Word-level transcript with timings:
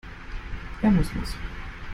Er 0.81 0.89
muss 0.89 1.13
los. 1.13 1.35